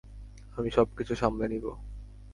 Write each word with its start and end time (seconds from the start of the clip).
আমি 0.57 0.69
সবকিছু 0.71 1.13
সামলে 1.15 1.45
নিব। 1.47 1.65